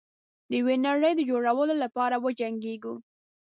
[0.49, 2.93] د یوې نړۍ د جوړولو لپاره وجنګیږو.